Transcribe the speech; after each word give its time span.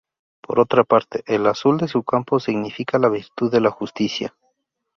Por 0.41 0.59
otra 0.59 0.83
parte, 0.83 1.21
el 1.27 1.45
azul 1.45 1.77
de 1.77 1.87
su 1.87 2.01
campo 2.03 2.39
significa 2.39 2.97
la 2.97 3.07
virtud 3.07 3.51
de 3.51 3.61
la 3.61 3.69
justicia. 3.69 4.35